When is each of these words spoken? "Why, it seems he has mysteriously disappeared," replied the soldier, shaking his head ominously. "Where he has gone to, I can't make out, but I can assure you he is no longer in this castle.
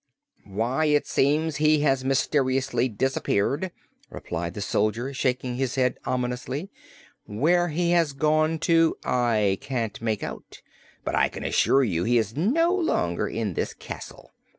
"Why, 0.47 0.85
it 0.85 1.05
seems 1.05 1.57
he 1.57 1.81
has 1.81 2.03
mysteriously 2.03 2.89
disappeared," 2.89 3.69
replied 4.09 4.55
the 4.55 4.59
soldier, 4.61 5.13
shaking 5.13 5.57
his 5.57 5.75
head 5.75 5.99
ominously. 6.05 6.71
"Where 7.27 7.67
he 7.67 7.91
has 7.91 8.13
gone 8.13 8.57
to, 8.61 8.97
I 9.05 9.59
can't 9.61 10.01
make 10.01 10.23
out, 10.23 10.63
but 11.03 11.13
I 11.13 11.29
can 11.29 11.43
assure 11.45 11.83
you 11.83 12.03
he 12.03 12.17
is 12.17 12.35
no 12.35 12.73
longer 12.73 13.27
in 13.27 13.53
this 13.53 13.75
castle. 13.75 14.31